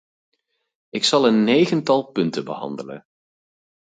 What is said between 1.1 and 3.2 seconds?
een negental punten behandelen.